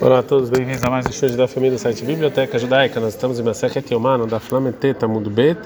[0.00, 3.00] Olá a todos, bem-vindos a mais um show da família do site Biblioteca Judaica.
[3.00, 5.58] Nós estamos em Masechet Yomano da Flameteta Mundo Bet,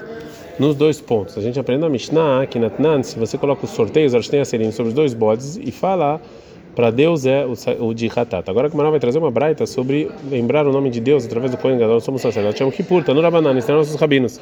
[0.57, 1.37] nos dois pontos.
[1.37, 4.39] A gente aprende a Mishnah aqui na Tnan, se você coloca os sorteios, elas têm
[4.39, 6.19] a serem sobre os dois bodes e fala
[6.75, 7.53] para Deus é o,
[7.85, 8.49] o de Hatat.
[8.49, 11.57] Agora a Gemara vai trazer uma braita sobre lembrar o nome de Deus através do
[11.57, 12.57] Kohen Gadol, somos sacerdotes.
[12.57, 14.39] Chama Kippur, Tanur Abanan, estão nossos rabinos.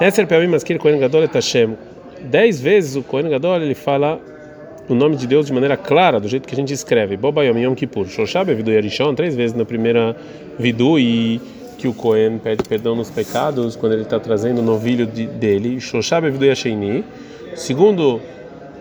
[0.00, 1.76] Esser Peamim Maskir Kohen Gadol et Hashem.
[2.24, 4.20] Dez vezes o Kohen Gadol ele fala
[4.90, 7.16] o nome de Deus de maneira clara, do jeito que a gente escreve.
[7.16, 8.08] Boba Yom Kippur.
[8.08, 10.16] Shoshab Vidu Yarishon, três vezes na primeira
[10.58, 11.40] Vidu e
[11.78, 15.80] que o Kohen pede perdão nos pecados quando ele está trazendo o novilho de, dele.
[15.80, 17.04] Shoshab Vidu Yasheini.
[17.54, 18.20] Segundo,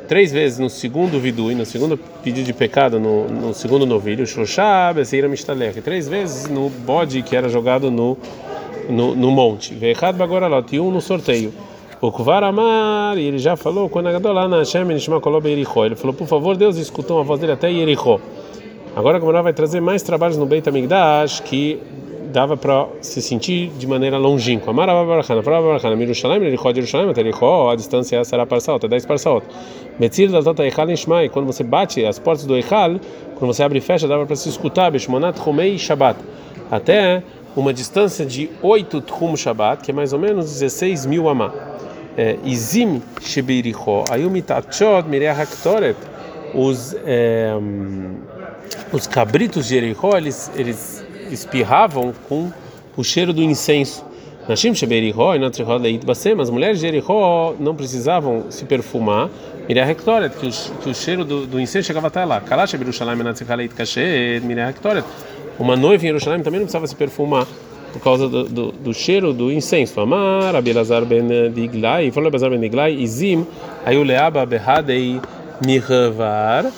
[0.07, 4.25] três vezes no segundo Vidu e no segundo pedido de pecado no, no segundo novilho.
[4.25, 5.79] Shoshab Seira Mishtalech.
[5.81, 8.17] Três vezes no bode que era jogado no,
[8.89, 9.75] no, no monte.
[9.75, 10.75] Vechad Bagoralot.
[10.75, 11.53] E um no sorteio.
[12.01, 14.07] O Kuvar Amar, e ele já falou, quando
[15.49, 15.85] Yericho.
[15.85, 18.21] Ele falou, por favor, Deus escutou a voz dele até Yericho.
[18.95, 21.77] Agora a Gemara vai trazer mais trabalhos no Beit HaMikdash que
[22.31, 24.71] dava para se sentir de maneira longínqua.
[24.71, 28.87] Amar Ababarachana, Fala Ababarachana, Mirushalayim, Yericho, de Yerushalayim, até Yericho, a distância será parcial, até
[28.87, 29.43] 10 parcial.
[29.99, 32.91] Metzir da Tota Eichal Nishma, quando você bate as portas do Eichal,
[33.35, 36.17] quando você abre e fecha, dava para se escutar, Bishmonat Chumei Shabbat.
[36.71, 37.23] Até
[37.57, 41.51] uma distância de 8 Tchum Shabbat, que é mais ou menos 16 mil amá.
[42.43, 45.97] Izim Shebiricho, Ayumitachot Mireah Haktoret,
[46.53, 46.95] os
[48.91, 52.51] os cabritos de Jericó, eles, eles espirravam com
[52.95, 54.05] o cheiro do incenso.
[54.47, 59.29] Nashim Shebericho e Natricho Leit Basem, as mulheres de Jericó não precisavam se perfumar,
[59.67, 62.41] Mireah Haktoret, que, o cheiro do, do incenso chegava até lá.
[62.41, 65.05] Kalash Berushalayim Natricho Leit Kashet, Mireah Haktoret.
[65.59, 67.45] Uma noiva em Jerusalém também não precisava se perfumar
[67.91, 69.99] por causa do, do, do, cheiro do incenso.
[69.99, 73.45] Amar, Abelazar ben Diglai, falou Abelazar ben Diglai, Izim,
[73.85, 75.19] Ayuleaba Behadei
[75.65, 76.71] Mirvar.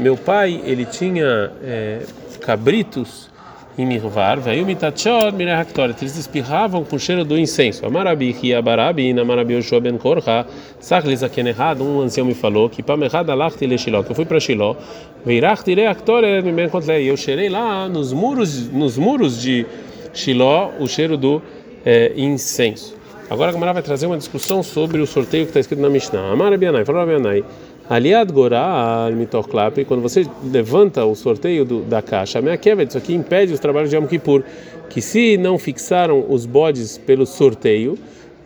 [0.00, 2.00] Meu pai, ele tinha é,
[2.40, 3.30] cabritos
[3.78, 7.86] em Mirvar, veio Mitachor Mirahaktoret, eles espirravam com o cheiro do incenso.
[7.86, 10.46] Amarabi Hiabarabi, Namarabi Yoshua ben Korha,
[10.78, 14.38] Sachlis errado, um ancião me falou que Pamerhad Alachti le Shiló, que eu fui para
[14.38, 14.76] Shiló,
[15.24, 19.64] Veirachti Reaktoret, me encontrei, eu cheirei lá nos muros, nos muros de
[20.12, 21.42] Shiló, o cheiro do
[21.84, 22.94] é, incenso.
[23.30, 26.32] Agora a Gamara vai trazer uma discussão sobre o sorteio que está escrito na Mishnah.
[26.32, 27.42] Amar Abianai, falou Abianai.
[27.88, 33.52] Aliad Gorá, Mitoklap, quando você levanta o sorteio do, da caixa, quebra, isso aqui impede
[33.52, 34.42] os trabalhos de Yom Kippur,
[34.88, 37.98] que se não fixaram os bodes pelo sorteio,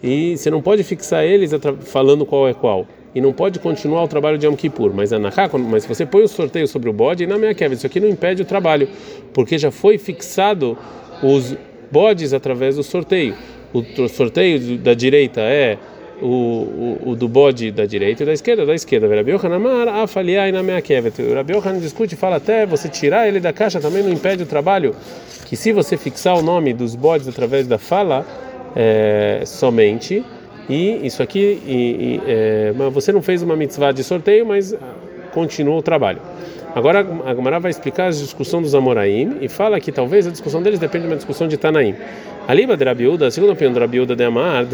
[0.03, 1.51] e você não pode fixar eles
[1.81, 2.87] falando qual é qual.
[3.15, 4.93] E não pode continuar o trabalho de Yom Kippur.
[4.95, 7.87] Mas, Anahá, mas se você põe o sorteio sobre o bode, na minha quebra, isso
[7.87, 8.89] aqui não impede o trabalho,
[9.33, 10.77] porque já foi fixado
[11.23, 11.57] os
[11.91, 13.35] bodes através do sorteio.
[13.73, 15.77] O sorteio da direita é
[16.21, 19.09] o, o, o, do bode da direita e da esquerda da esquerda.
[19.09, 19.33] Rabi
[20.03, 21.15] afaliai na minha kevet.
[21.33, 24.95] Rabi discute e fala até você tirar ele da caixa também não impede o trabalho.
[25.45, 28.27] Que se você fixar o nome dos bodes através da fala
[28.75, 30.25] é, somente
[30.69, 34.75] e isso aqui e, e, é, você não fez uma mitzvah de sorteio, mas
[35.33, 36.21] continua o trabalho.
[36.77, 40.61] Agora a Gemara vai explicar a discussão dos Amoraim e fala que talvez a discussão
[40.63, 41.95] deles depende de uma discussão de Tanaim.
[42.47, 44.67] Aliba de segundo a opinião de Rabiuda de Amar,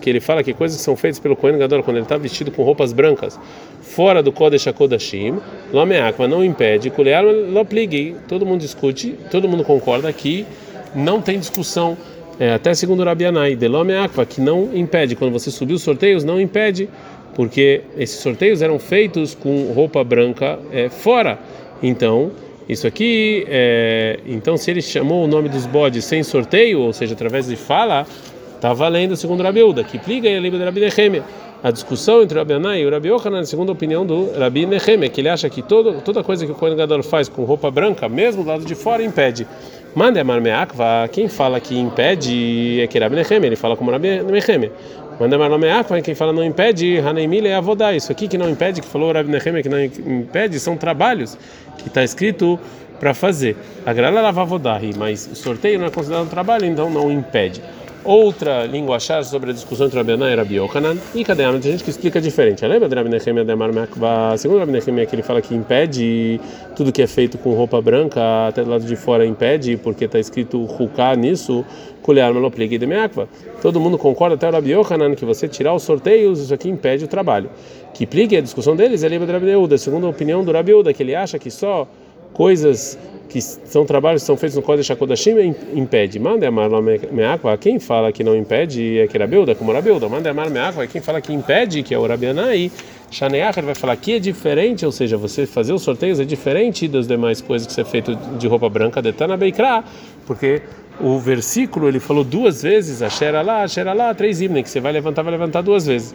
[0.00, 2.52] que ele fala que coisas que são feitas pelo Kohen Gadol quando ele está vestido
[2.52, 3.36] com roupas brancas,
[3.80, 5.40] fora do Kodesh HaKodashim,
[5.72, 10.46] Lomeakva não impede, Kulear Loplig, todo mundo discute, todo mundo concorda que
[10.94, 11.98] não tem discussão,
[12.38, 16.40] é, até segundo Rabianai, de Lomeakva, que não impede, quando você subir os sorteios, não
[16.40, 16.88] impede
[17.34, 21.38] porque esses sorteios eram feitos com roupa branca é, fora.
[21.82, 22.30] Então,
[22.68, 27.14] isso aqui, é, então se ele chamou o nome dos bodes sem sorteio, ou seja,
[27.14, 28.06] através de fala,
[28.54, 31.22] está valendo segundo Rabi Uda, que pliga e a livre de.
[31.64, 34.66] A discussão entre o Rabi Anai e o Rabi Yohanan, segundo a opinião do Rabi
[34.66, 37.70] Nehemia, que ele acha que todo, toda coisa que o Kohen Gadol faz com roupa
[37.70, 39.46] branca, mesmo do lado de fora, impede.
[39.94, 44.22] Mande a Marmeakva, quem fala que impede é que Rabi Nehemia, ele fala como Rabi
[44.24, 44.70] Nehemia.
[45.18, 47.94] Manda Marlomeakva, quem fala não impede, Haneimile é avodá.
[47.94, 51.38] Isso aqui que não impede, que falou o Rabi Nehemia que não impede, são trabalhos
[51.78, 52.60] que está escrito
[53.00, 53.56] para fazer.
[53.86, 57.62] A grana lava avodá, mas o sorteio não é considerado um trabalho, então não impede.
[58.04, 60.98] Outra língua achar sobre a discussão entre Rabi Anai e Rabi Yohanan.
[61.14, 62.66] E cadê a gente que explica diferente?
[62.66, 64.36] Lembra de Rabi Nehemia de Marmeakva?
[64.36, 66.38] Segundo Rabi Nehemia, que ele fala que impede
[66.76, 70.18] tudo que é feito com roupa branca, até do lado de fora impede, porque está
[70.18, 71.64] escrito Huká nisso,
[72.02, 73.26] Kulear Meloplig de Meakva.
[73.62, 77.06] Todo mundo concorda, até o Rabi Yohanan, que você tirar os sorteios, isso aqui impede
[77.06, 77.48] o trabalho.
[77.94, 80.92] Que plique a discussão deles é livre de Rabi segundo a opinião do Rabi Euda,
[80.92, 81.88] que ele acha que só
[82.34, 82.98] coisas
[83.34, 86.20] que são trabalhos que são feitos no Kodesh HaKodashim impede.
[86.20, 86.70] Manda amar
[87.10, 90.08] me'akva, quem fala que não impede é que Rabeuda, como Rabeuda.
[90.08, 92.70] Manda amar me'akva, quem fala que impede, que é o Rabianai.
[93.10, 97.08] Shaneach vai falar que é diferente, ou seja, você fazer os sorteios é diferente das
[97.08, 99.82] demais coisas que você é feito de roupa branca, detana beikra,
[100.26, 100.62] porque
[101.00, 103.08] o versículo ele falou duas vezes, a
[103.42, 106.14] lá, a lá, três himnes, que você vai levantar, vai levantar duas vezes.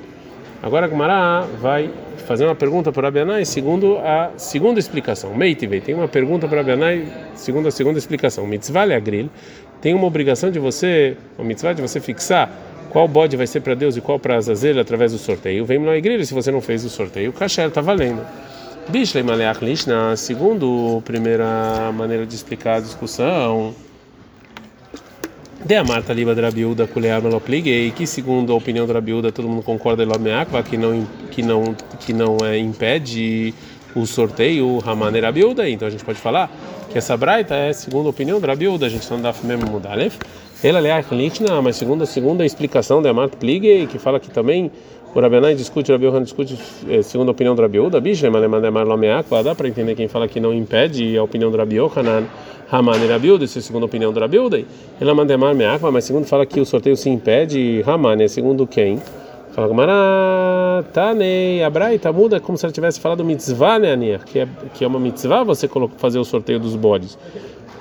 [0.61, 1.89] Agora a Gumará vai
[2.27, 5.33] fazer uma pergunta para Rabianai segundo a segunda explicação.
[5.33, 8.45] Meitive, tem uma pergunta para Rabianai segundo a segunda explicação.
[8.45, 9.29] Mitzvah agril
[9.81, 12.51] tem uma obrigação de você, uma mitzvah de você fixar
[12.89, 15.63] qual bode vai ser para Deus e qual para Azazel através do sorteio.
[15.63, 18.21] Vem no igreja se você não fez o sorteio, o kasher está valendo.
[18.89, 23.73] Bishlei maleach lishna, segundo a primeira maneira de explicar a discussão,
[25.63, 29.47] de a Marta Liba de Rabiúda Kulear Melopliguei, que segundo a opinião da Rabiúda todo
[29.47, 33.53] mundo concorda Elomeakva, que não que não que não é, impede
[33.95, 36.49] o sorteio Ramane Rabiúda, então a gente pode falar
[36.89, 39.97] que essa braita é segundo a opinião da Rabiúda, a gente não dá mesmo mudar,
[39.97, 40.11] né?
[40.63, 44.71] Ela é a mas segundo a segunda explicação da Marta Pligei, que fala que também
[45.13, 46.57] o Rabianai discute, o Rabiuhan discute
[46.87, 50.53] eh, segundo a opinião do Rabiúda, bicho, mas dá para entender quem fala que não
[50.53, 52.25] impede a opinião do Rabiuhanan
[52.71, 54.61] Haman e Rabiuda, isso é a opinião do Rabiuda.
[54.99, 58.67] Ela manda mar meakva, mas segundo fala que o sorteio se impede, Haman é segundo
[58.67, 59.01] quem?
[59.51, 64.83] Fala Gamara, Tanei, Abraita muda como se ela tivesse falado mitzvah, né, que é, que
[64.83, 65.67] é uma mitzvah você
[65.97, 67.17] fazer o sorteio dos bodes.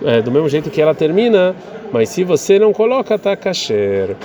[0.04, 1.54] É, do mesmo jeito que ela termina,
[1.92, 4.16] mas se você não coloca, tá kasher.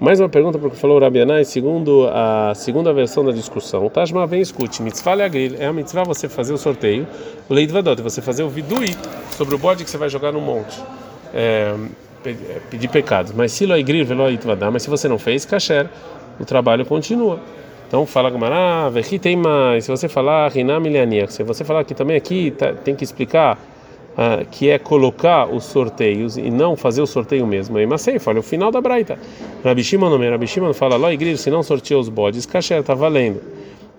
[0.00, 3.84] Mais uma pergunta para o que falou Rabianai, segundo a segunda versão da discussão.
[3.84, 7.04] O Tashma vem escute, mitzvah leagril, é a mitzvah você fazer o sorteio,
[7.48, 8.96] o leidvadot, você fazer o vidui
[9.32, 10.80] sobre o bode que você vai jogar no monte.
[11.34, 11.74] É,
[12.70, 13.32] pedir pecados.
[13.32, 15.88] Mas se loigril velo itvadá, mas se você não fez, kasher,
[16.38, 17.40] o trabalho continua.
[17.88, 19.84] Então fala Gamara, ah, tem mais.
[19.84, 20.80] Se você falar rinam
[21.28, 23.58] se você falar que também aqui tá, tem que explicar
[24.20, 27.78] ah, que é colocar os sorteios e não fazer o sorteio mesmo.
[27.78, 29.16] Aí, mas sei, fala o final da braita.
[29.64, 32.94] Rabi Shimon não, Rabi Shimon fala, Loi Gril, se não sorteou os bodes, kasher está
[32.94, 33.40] valendo.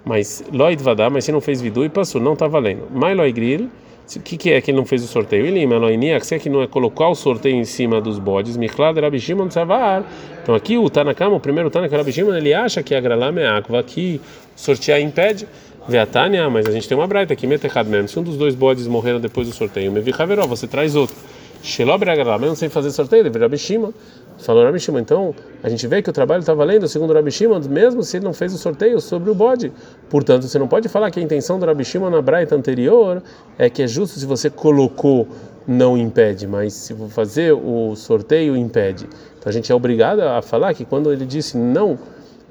[0.03, 2.83] Mas Loi Dvadá, mas se não fez vidu e passou, não está valendo.
[2.93, 3.69] Mas Loi Gril,
[4.13, 5.45] o que, que é que ele não fez o sorteio?
[5.45, 8.99] Ele, Meloinia, que é que não é colocar o sorteio em cima dos bodes, Michlad
[8.99, 10.03] Rabi Shimon Savar.
[10.43, 13.47] Então aqui o Tanakama, o primeiro Tanakama, Rabi Shimon, ele acha que a Gralam é
[13.47, 14.19] água, que
[14.53, 15.47] sortear impede.
[15.89, 18.07] Veatania, mas a gente tem uma braita aqui, metechad mesmo.
[18.07, 21.15] Se um dos dois bodes morreram depois do sorteio, me haveró, você traz outro.
[21.61, 22.09] Shelobre
[22.39, 23.91] mesmo sem fazer sorteio, ele Rabi Shimon.
[24.37, 28.01] Falou Rabi então a gente vê que o trabalho está valendo, segundo Rabi Shimon, mesmo
[28.03, 29.69] se ele não fez o sorteio sobre o bode.
[30.09, 33.21] Portanto, você não pode falar que a intenção do Rabi Shimon na braita anterior
[33.57, 35.27] é que é justo se você colocou
[35.67, 39.05] não impede, mas se fazer o sorteio impede.
[39.37, 41.99] Então a gente é obrigado a falar que quando ele disse não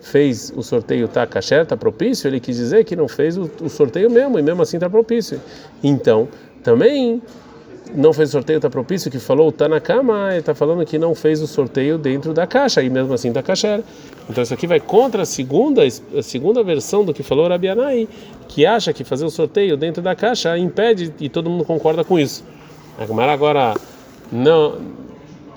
[0.00, 3.68] fez o sorteio tá kasher, tá propício, ele quis dizer que não fez o, o
[3.68, 5.40] sorteio mesmo, e mesmo assim tá propício.
[5.82, 6.28] Então,
[6.62, 7.22] também
[7.94, 10.98] não fez o sorteio tá propício, que falou tá na cama, ele tá falando que
[10.98, 13.82] não fez o sorteio dentro da caixa, e mesmo assim tá kasher.
[14.28, 18.08] Então isso aqui vai contra a segunda, a segunda versão do que falou Rabianai,
[18.46, 22.18] que acha que fazer o sorteio dentro da caixa impede, e todo mundo concorda com
[22.18, 22.44] isso.
[22.98, 23.74] A agora
[24.30, 24.76] não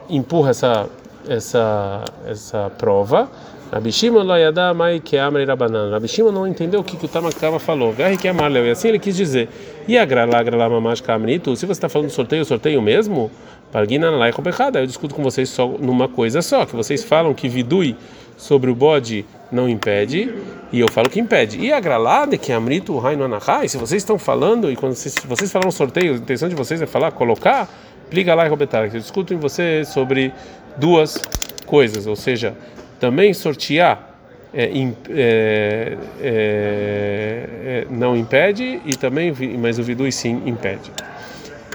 [0.10, 0.88] empurra essa,
[1.28, 3.30] essa, essa prova
[3.72, 5.92] Rabi Shimon lo yada mai que amre rabanan.
[5.92, 7.94] Rabi não entendeu o que, que o Tamakama falou.
[7.94, 8.66] Garri que amarleu.
[8.66, 9.48] E assim ele quis dizer.
[9.88, 11.56] E a grala grala mamash kamritu.
[11.56, 13.32] Se você está falando sorteio, sorteio mesmo,
[13.72, 14.78] pargina lá é complicado.
[14.78, 17.96] Eu discuto com vocês só numa coisa só, que vocês falam que vidui
[18.36, 20.34] sobre o bode não impede,
[20.72, 21.60] e eu falo que impede.
[21.60, 25.16] E a gralá de que amrito raino anahai, se vocês estão falando, e quando vocês,
[25.26, 27.70] vocês falaram sorteio, a intenção de vocês é falar, colocar,
[28.10, 28.84] pliga lá e robetar.
[28.86, 30.34] Eu discuto em você sobre
[30.78, 31.22] duas
[31.66, 32.56] coisas, ou seja,
[33.02, 34.16] também sortear
[34.54, 34.70] é, é,
[35.10, 40.92] é, é, não impede e também, mas o vidui sim impede.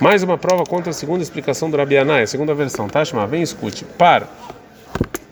[0.01, 2.87] Mais uma prova contra a segunda explicação do Rabianai, a segunda versão.
[2.87, 3.85] Tashma, vem escute.
[3.85, 4.29] Par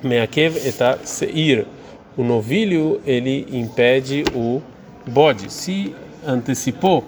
[0.02, 1.64] meakev eta seir.
[2.16, 4.60] O novilho ele impede o
[5.06, 5.52] bode.
[5.52, 5.94] Se
[6.26, 7.06] antecipou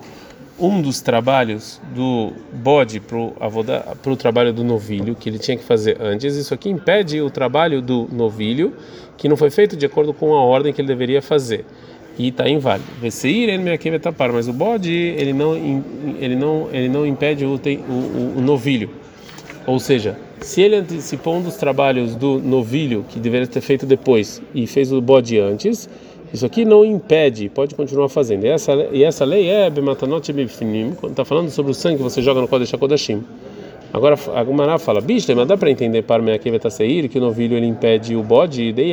[0.59, 6.01] um dos trabalhos do bode para o trabalho do novilho, que ele tinha que fazer
[6.01, 8.73] antes, isso aqui impede o trabalho do novilho,
[9.17, 11.65] que não foi feito de acordo com a ordem que ele deveria fazer.
[12.19, 12.89] E está inválido.
[13.01, 15.55] Veseir ele vai tapar, mas o bode ele não
[16.19, 18.89] ele não ele não impede o, o, o novilho.
[19.67, 24.41] Ou seja, se ele antecipou um dos trabalhos do novilho que deveria ter feito depois
[24.55, 25.89] e fez o bode antes,
[26.33, 28.45] isso aqui não impede, pode continuar fazendo.
[28.45, 32.03] E essa, e essa lei é Bematanot Bifnim, quando está falando sobre o sangue que
[32.03, 33.23] você joga no Kodesh HaKodashim.
[33.93, 37.67] Agora a Gumará fala, bicho, mas dá para entender para Meakevet que o novilho ele
[37.67, 38.93] impede o bode, daí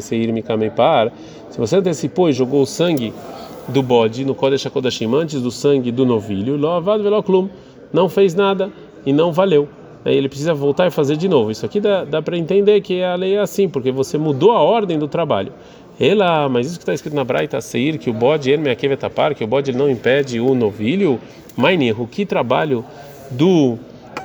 [0.00, 1.12] Seir Mikamei Par.
[1.50, 3.12] Se você antecipou e jogou o sangue
[3.68, 7.48] do bode no Kodesh HaKodashim antes do sangue do novilho, Loavad Veloklum.
[7.92, 8.70] não fez nada
[9.04, 9.68] e não valeu.
[10.04, 11.50] Aí ele precisa voltar e fazer de novo.
[11.50, 14.60] Isso aqui dá, dá para entender que a lei é assim, porque você mudou a
[14.60, 15.50] ordem do trabalho.
[15.98, 19.34] Ela, mas isso que está escrito na Braita Seir, que o bode ele me tapar,
[19.34, 21.20] que o bode ele não impede o novilho.
[21.56, 22.84] Mainir, o que trabalho
[23.30, 23.78] do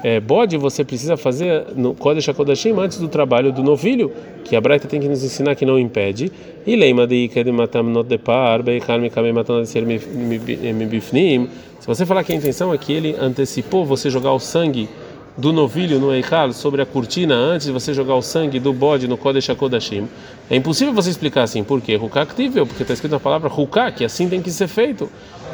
[0.04, 4.12] é, bode você precisa fazer no Kodesh HaKodashim antes do trabalho do novilho,
[4.44, 6.32] que a Braita tem que nos ensinar que não impede.
[6.66, 11.50] E leima de de matam not depar, beikar mikame matam ser mibifnim.
[11.80, 14.90] Se você falar que a intenção é que ele antecipou você jogar o sangue
[15.40, 19.08] do novilho no Eichal sobre a cortina antes de você jogar o sangue do bode
[19.08, 20.08] no Kodesh HaKodashim.
[20.50, 21.64] É impossível você explicar assim.
[21.64, 21.96] Por quê?
[21.96, 25.10] Ruká actível, porque está escrito na palavra Ruká, que assim tem que ser feito.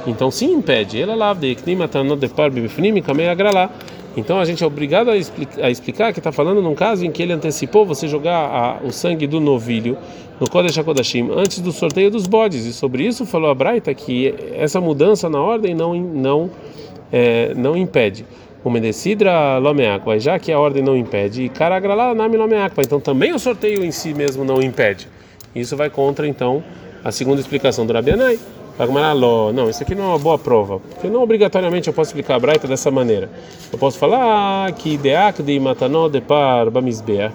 [0.07, 0.99] Então sim impede.
[0.99, 1.55] Ela lá de
[4.17, 7.21] então a gente é obrigado a, a explicar que está falando num caso em que
[7.21, 9.97] ele antecipou você jogar a, o sangue do novilho
[10.39, 12.65] no Kodesh HaKodashim antes do sorteio dos bodes.
[12.65, 16.49] E sobre isso falou a Braita que essa mudança na ordem não, não,
[17.11, 18.25] é, não impede
[18.65, 23.31] o Medecidra Lomeakva, já que a ordem não impede, e Karagrala Nami Lomeakva, então também
[23.31, 25.07] o sorteio em si mesmo não impede.
[25.53, 26.63] Isso vai contra, então,
[27.03, 28.39] a segunda explicação do Rabianai.
[29.53, 32.39] Não, isso aqui não é uma boa prova, porque não obrigatoriamente eu posso explicar a
[32.39, 33.29] Braita dessa maneira.
[33.71, 36.65] Eu posso falar que Deak de Matanó de Par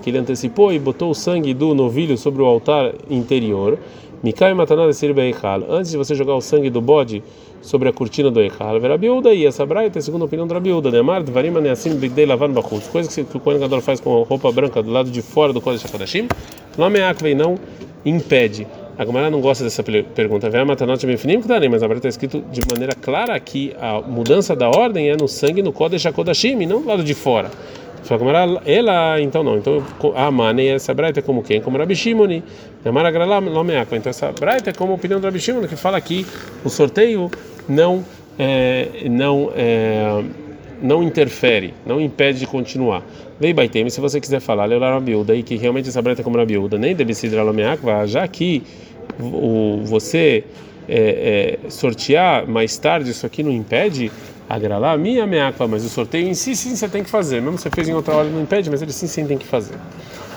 [0.02, 3.78] que ele antecipou e botou o sangue do novilho sobre o altar interior.
[4.22, 7.22] Mikai Matanó de Sir Beichal, antes de você jogar o sangue do bode
[7.62, 10.60] sobre a cortina do Eichal, a Biúda e essa braita é a segunda opinião da
[10.60, 14.82] Biúda, Neymar, Dvarim Aneassim Bigdei Lavan Bachutz, coisas que o Kohen faz com roupa branca
[14.82, 16.28] do lado de fora do Kodesh HaKodashim,
[16.76, 17.58] Lameakvei não
[18.04, 18.66] impede.
[18.98, 20.50] A Gomara não gosta dessa pergunta.
[20.50, 24.02] Vem a matanot mefinim que mas a Braita está escrito de maneira clara que a
[24.02, 27.50] mudança da ordem é no sangue no Kodesh HaKodashim e não do lado de fora.
[28.02, 29.58] Fala ela, então não.
[29.58, 29.82] Então
[30.14, 31.60] a Mane, essa Braita é como quem?
[31.60, 32.42] Como Rabi Shimoni.
[33.10, 33.96] Gralá Lomeakva.
[33.96, 36.26] Então essa Braita é como a opinião do Rabi Shimoni, que fala que
[36.64, 37.30] o sorteio
[37.68, 38.04] não,
[38.38, 40.24] é, não, é,
[40.82, 43.02] não interfere, não impede de continuar.
[43.38, 46.36] Vei Baitem, se você quiser falar, Leolar Rabiúda, e que realmente essa Braita é como
[46.36, 48.62] Rabiúda, nem ser Lomeakva, já que
[49.18, 50.44] o, você
[50.88, 54.10] é, é, sortear mais tarde, isso aqui não impede
[54.50, 57.70] agralá minha meakva, mas o sorteio em si sim você tem que fazer, mesmo você
[57.70, 59.76] fez em outra hora não impede, mas ele sim sim tem que fazer.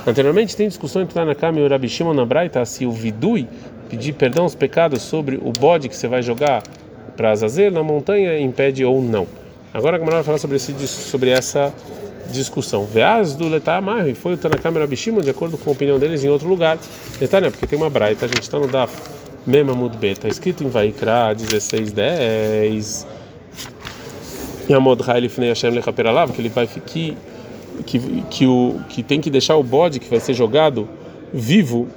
[0.05, 3.47] Anteriormente tem discussão entre Tanakama e Rabi Shimon na Braita se o vidui
[3.89, 6.61] pedir perdão aos pecados sobre o bode que você vai jogar
[7.17, 9.25] para Azazel na montanha impede ou não.
[9.73, 11.73] Agora a Gamara vai falar sobre, esse, sobre essa
[12.31, 12.85] discussão.
[12.85, 16.23] Veaz do Letamar, e foi o Tanakama e Rabi de acordo com a opinião deles,
[16.23, 16.77] em outro lugar.
[17.19, 18.95] Detalhe, porque tem uma Braita, a gente está no Daf
[19.47, 23.22] Memamud B, está escrito em Vaikra 16:10 Yamodrai Lifnei Hashem Lechaperalav,
[26.33, 27.17] que ele vai que,
[27.85, 30.87] que, que, o, que tem que deixar o bode que vai ser jogado
[31.33, 31.87] vivo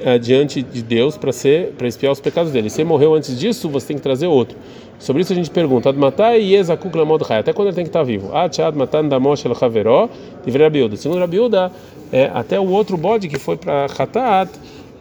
[0.00, 2.70] é, diante de Deus para ser para expiar os pecados dele.
[2.70, 4.56] Se ele morreu antes disso, você tem que trazer outro.
[4.98, 8.34] Sobre isso a gente pergunta: Admatai Yezakuk Lamodrai, até quando ele tem que estar vivo?
[8.34, 10.08] Achad Matan Damosh El Haveró,
[10.44, 10.96] de Rabiuda.
[10.96, 11.70] Segundo Rabiuda,
[12.12, 14.50] é, até o outro bode que foi para Hatat.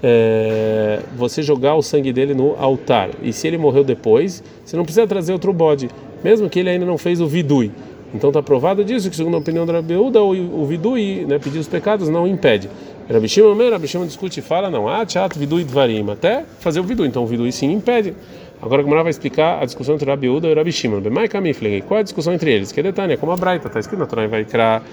[0.03, 3.09] É, você jogar o sangue dele no altar.
[3.24, 5.89] E se ele morreu depois, você não precisa trazer outro bode
[6.24, 7.71] mesmo que ele ainda não fez o vidui.
[8.13, 11.59] Então está provado disso que segundo a opinião da Rabiúda, o, o vidui, né, pedir
[11.59, 12.69] os pecados não impede.
[13.12, 17.07] Rabi Shimon, Rabi discute e fala não, ah, teatro vidui dvarim, até fazer o vidui.
[17.07, 18.13] Então o vidui sim impede.
[18.62, 21.00] Agora Gemara vai explicar a discussão entre Rabiúda e Rabi Shimon.
[21.00, 22.71] Bemai Kamifleg, qual é a discussão entre eles?
[22.71, 24.83] Que é detalhe, como a Braita, está escrito na Torá, vai criar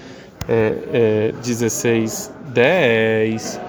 [0.47, 3.59] é, é, 16, 10,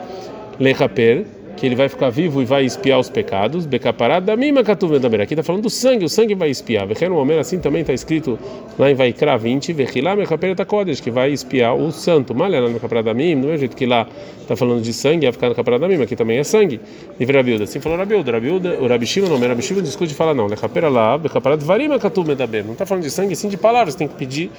[0.60, 1.24] Lechaper,
[1.56, 3.64] que ele vai ficar vivo e vai espiar os pecados.
[3.64, 5.20] Becaparad da mima também.
[5.22, 6.86] Aqui está falando do sangue, o sangue vai espiar.
[6.86, 8.38] Vechen momento assim também está escrito
[8.78, 12.34] lá em Vaikra 20, Vechilá mekaperet kodesh, que vai espiar o santo.
[12.34, 14.06] Malha no caparad da mim, do mesmo jeito que lá
[14.40, 16.80] está falando de sangue, vai ficar no caparad da mim, aqui também é sangue.
[17.18, 18.32] E Rabiuda, assim falou Rabiuda.
[18.32, 20.46] Rabiuda, o Rabishima não, Rabishima discute e fala não.
[20.46, 22.62] Lecapera lá, becaparad varim mekatuvedabem.
[22.62, 24.50] Não está falando de sangue, sim de palavras, tem que pedir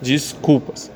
[0.00, 0.90] desculpas.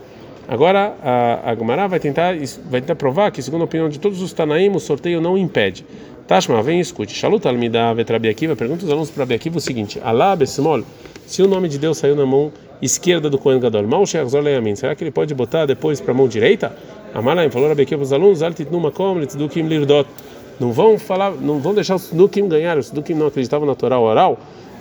[0.49, 2.35] Agora a, a Gemara vai tentar,
[2.71, 5.85] vai tentar provar que, segundo a opinião de todos os Tanaim, o sorteio não impede.
[6.27, 7.15] Tashma, vem e escute.
[7.15, 10.85] Shalut Almida Vetrabi Akiva, pergunta os alunos para Rabi Akiva o seguinte: Alá Besmol,
[11.27, 12.51] se o nome de Deus saiu na mão
[12.81, 16.75] esquerda do Kohen Gadol, Mal será que ele pode botar depois para a mão direita?
[17.13, 20.09] Amalaim falou Rabi Akiva para os alunos: Altitnu Makom Litzudukim Lirdot.
[20.59, 23.99] Não vão falar, não vão deixar os Dukim ganhar, os Dukim não acreditavam na Torá
[24.01, 24.39] oral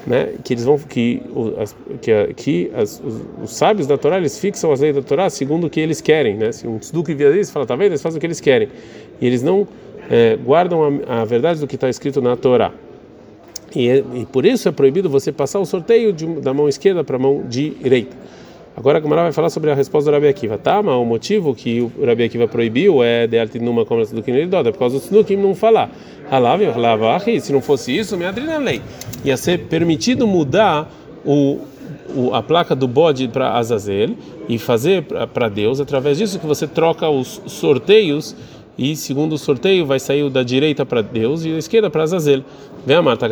[0.07, 1.21] né, que eles vão que
[1.61, 5.29] as, que, que as, os, os, sábios da Torá eles fixam as leis da Torá
[5.29, 6.53] segundo o que eles querem, né?
[6.53, 7.87] Se um tzeduk via eles fala, tá vendo?
[7.87, 8.69] Eles fazem o que eles querem
[9.19, 9.67] e eles não
[10.09, 12.71] é, guardam a, a, verdade do que está escrito na Torá.
[13.75, 17.03] E, é, e, por isso é proibido você passar o sorteio de, da mão esquerda
[17.03, 18.15] para a mão direita.
[18.77, 20.55] Agora a Gamara vai falar sobre a resposta do Rabi Akiva.
[20.55, 24.29] Tá, mas o motivo que o Rabi Akiva proibiu é de altinuma como do que
[24.29, 25.89] é por causa do Snukim não falar.
[26.29, 28.79] Halav, halav, se não fosse isso, me adrina lei.
[29.25, 30.91] Ia ser permitido mudar
[31.25, 31.59] o
[32.33, 34.11] a placa do bode para Azazel
[34.47, 35.03] e fazer
[35.33, 38.35] para Deus, através disso que você troca os sorteios
[38.77, 42.43] e segundo o sorteio vai sair da direita para Deus e da esquerda para Azazel.
[42.95, 43.27] A Marta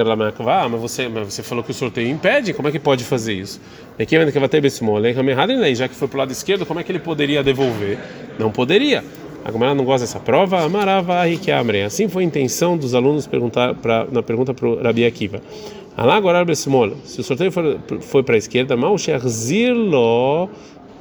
[0.50, 3.34] ah, mas você, mas você falou que o sorteio impede, como é que pode fazer
[3.34, 3.62] isso?
[3.98, 4.16] Que
[4.50, 4.60] ter
[5.76, 7.98] já que foi para o lado esquerdo, como é que ele poderia devolver?
[8.38, 9.04] Não poderia.
[9.46, 10.64] A Gamara não gosta dessa prova.
[10.64, 11.22] Amarava
[11.52, 11.84] Abre.
[11.84, 15.40] Assim foi a intenção dos alunos perguntar pra, na pergunta para o Rabi Akiva.
[15.96, 16.40] Alá agora
[17.06, 20.50] Se o sorteio for, foi para a esquerda, mal sherzirlo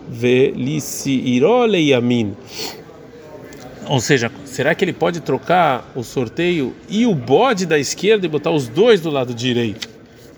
[0.09, 2.37] veliciiro leiamin.
[3.89, 8.29] Ou seja, será que ele pode trocar o sorteio e o bode da esquerda e
[8.29, 9.89] botar os dois do lado direito?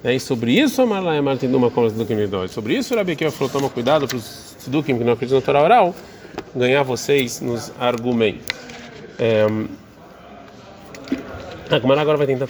[0.03, 0.15] Né?
[0.15, 3.53] E sobre isso, a Marlaia Martin uma conversa do que Sobre isso, o Rabi falou:
[3.53, 5.95] toma cuidado para os Sidukim que não acreditam na Torá oral
[6.55, 8.47] ganhar vocês nos argumentos.
[9.19, 9.47] É,
[11.71, 12.47] a Gumara agora vai tentar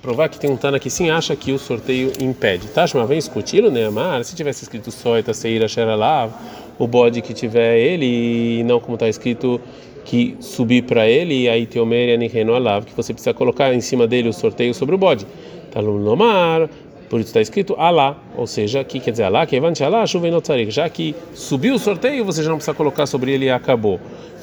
[0.00, 2.68] provar que tem um Tana que sim acha que o sorteio impede.
[2.68, 3.90] Tashma vem discutir, né?
[3.90, 6.32] Mas se tivesse escrito só Etaseira Sheralav,
[6.78, 9.60] o bode que tiver ele, e não como está escrito
[10.10, 14.08] que subir para ele, e aí Teomer e Alav, que você precisa colocar em cima
[14.08, 15.24] dele o sorteio sobre o bode.
[15.76, 16.68] no mar.
[17.08, 20.70] Por isso está escrito Alá, ou seja, que quer dizer Alá, que Evante Alá, e
[20.70, 24.00] Já que subiu o sorteio, você já não precisa colocar sobre ele e acabou.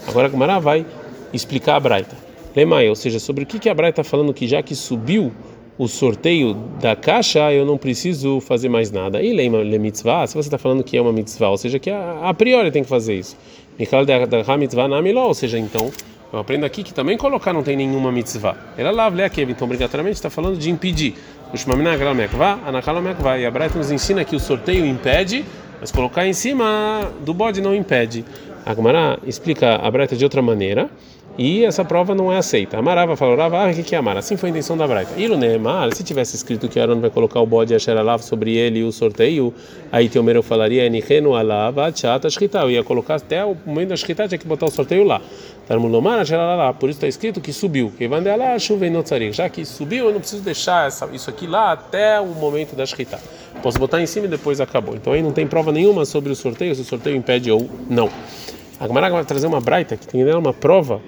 [0.07, 0.85] Agora a Gemara vai
[1.33, 2.15] explicar a Braita.
[2.55, 5.33] Lemai, ou seja, sobre o que, que a Braita está falando que já que subiu
[5.77, 9.21] o sorteio da caixa, eu não preciso fazer mais nada.
[9.21, 11.89] E lema le mitzvah, se você está falando que é uma mitzvah, ou seja, que
[11.89, 13.37] a, a priori tem que fazer isso.
[13.79, 15.91] Mikal da mitzvah na ou seja, então
[16.31, 18.57] eu aprendo aqui que também colocar não tem nenhuma mitzvah.
[18.77, 21.15] Ela lá, aqui, então obrigatoriamente está falando de impedir.
[23.39, 25.45] E a Braita nos ensina que o sorteio impede,
[25.79, 28.25] mas colocar em cima do bode não impede.
[28.65, 30.89] A Gemara explica a Braita de outra maneira
[31.37, 32.79] e essa prova não é aceita.
[32.79, 34.19] Amarava falou, ah, o que é Amara?
[34.19, 35.19] Assim foi a intenção da Braita.
[35.19, 38.83] Ilu Neemar, se tivesse escrito que Aaron vai colocar o bode Alav sobre ele e
[38.83, 39.53] o sorteio,
[39.91, 42.59] aí Teomer falaria, Enihenu Alav, Achata Shkita.
[42.59, 45.21] Eu ia colocar até o momento da Shkita, tinha que botar o sorteio lá.
[45.67, 47.93] Tarmulomar Asher Alav, por isso está escrito que subiu.
[47.95, 51.45] Que vai lá, chuva e Já que subiu, eu não preciso deixar essa, isso aqui
[51.45, 53.19] lá até o momento da Shkita.
[53.61, 54.95] Posso botar em cima e depois acabou.
[54.95, 58.09] Então aí não tem prova nenhuma sobre o sorteio, se o sorteio impede ou não.
[58.79, 61.01] A Gemara vai trazer uma Braita que tem nela uma prova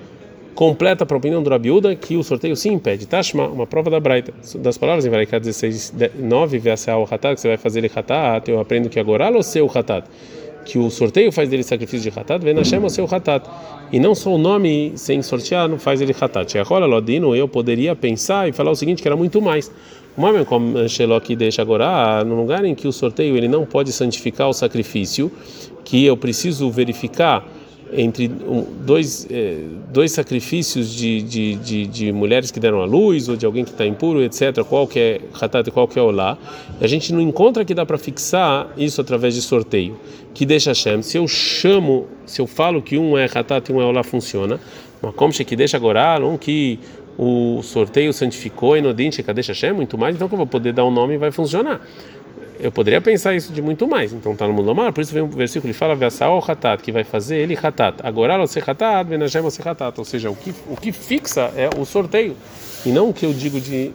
[0.60, 3.08] completa para a opinião do Rabiuda que o sorteio sim impede.
[3.08, 4.34] Tashma, uma prova da Braita.
[4.56, 8.60] Das palavras em Varaiká 16, 9, o Hatat, que você vai fazer ele Hatat, eu
[8.60, 10.06] aprendo que agora ou seu Hatat.
[10.65, 13.50] Que o sorteio faz dele sacrifício de Hatat, vem na Shema seu Hatat.
[13.89, 16.58] E não só o nome sem sortear não faz ele Hatat.
[16.58, 19.72] Agora, Lodino, eu poderia pensar e falar o seguinte: que era muito mais.
[20.17, 23.93] O homem como Shelok deixa agora, no lugar em que o sorteio ele não pode
[23.93, 25.32] santificar o sacrifício,
[25.86, 27.48] que eu preciso verificar
[27.91, 33.36] entre dois, é, dois sacrifícios de, de, de, de, mulheres que deram à luz ou
[33.36, 34.63] de alguém que está impuro, etc.
[34.63, 36.38] Qual que é hatat e qual que é olá?
[36.80, 39.97] A gente não encontra que dá para fixar isso através de sorteio.
[40.34, 41.02] Que deixa Hashem.
[41.02, 44.60] Se eu chamo, se eu falo que um é hatat e um é olá, funciona.
[45.02, 46.80] Mas como que deixa agora, um que
[47.17, 50.71] o sorteio santificou e no dente deixa Hashem, muito mais, então que eu vou poder
[50.71, 51.82] dar um nome e vai funcionar.
[52.60, 54.12] Eu poderia pensar isso de muito mais.
[54.12, 57.06] Então está no Mudomar, por isso vem um versículo que fala Vesao Hatat, que vai
[57.06, 58.02] fazer ele Hatat.
[58.04, 59.98] Agora o Hatat, Benashem Hatat.
[59.98, 62.36] Ou seja, o que, o que fixa é o sorteio
[62.86, 63.91] e não o que eu digo de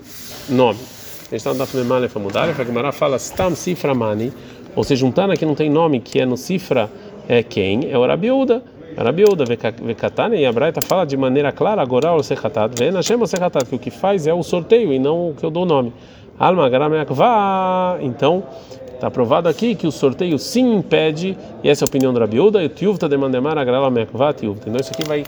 [0.49, 0.79] nome.
[0.81, 4.33] A gente está no Dafnemale Famudar, a Gemara fala Stam Sifra Mani,
[4.75, 6.91] ou seja, um Tana que não tem nome, que é no Sifra,
[7.29, 7.91] é quem?
[7.91, 8.63] É o Rabiuda.
[8.97, 13.75] Rabiuda Vekatane e a Braita fala de maneira clara, agora o Sechatat, Benashem Hatat, que
[13.75, 15.93] o que faz é o sorteio e não o que eu dou nome.
[16.39, 17.99] Alma Garameakva.
[18.01, 18.45] Então,
[18.93, 22.63] está provado aqui que o sorteio sim impede, e essa é a opinião do Rabiuda,
[22.63, 24.69] e o Tiuvta demandemar Agralameakva Tiuvta.
[24.69, 25.25] Então, isso aqui vai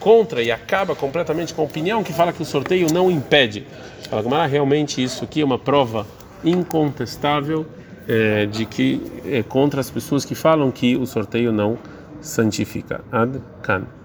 [0.00, 3.66] contra e acaba completamente com a opinião que fala que o sorteio não impede.
[4.08, 6.06] Fala realmente isso aqui é uma prova
[6.44, 7.66] incontestável
[8.06, 11.76] é, de que é contra as pessoas que falam que o sorteio não
[12.20, 13.02] santifica.
[13.12, 13.97] Ad Kan.